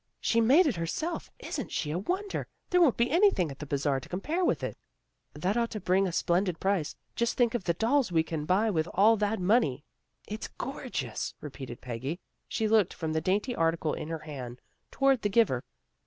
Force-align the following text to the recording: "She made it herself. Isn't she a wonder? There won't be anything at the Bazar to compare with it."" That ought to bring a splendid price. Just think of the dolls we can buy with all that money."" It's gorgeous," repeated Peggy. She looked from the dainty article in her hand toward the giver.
"She 0.19 0.41
made 0.41 0.65
it 0.65 0.77
herself. 0.77 1.29
Isn't 1.37 1.71
she 1.71 1.91
a 1.91 1.99
wonder? 1.99 2.47
There 2.71 2.81
won't 2.81 2.97
be 2.97 3.11
anything 3.11 3.51
at 3.51 3.59
the 3.59 3.67
Bazar 3.67 3.99
to 3.99 4.09
compare 4.09 4.43
with 4.43 4.63
it."" 4.63 4.75
That 5.35 5.55
ought 5.55 5.69
to 5.69 5.79
bring 5.79 6.07
a 6.07 6.11
splendid 6.11 6.59
price. 6.59 6.95
Just 7.15 7.37
think 7.37 7.53
of 7.53 7.65
the 7.65 7.75
dolls 7.75 8.11
we 8.11 8.23
can 8.23 8.45
buy 8.45 8.71
with 8.71 8.87
all 8.95 9.15
that 9.17 9.39
money."" 9.39 9.83
It's 10.27 10.47
gorgeous," 10.47 11.35
repeated 11.39 11.81
Peggy. 11.81 12.19
She 12.47 12.67
looked 12.67 12.95
from 12.95 13.13
the 13.13 13.21
dainty 13.21 13.53
article 13.55 13.93
in 13.93 14.07
her 14.07 14.17
hand 14.25 14.59
toward 14.89 15.21
the 15.21 15.29
giver. 15.29 15.63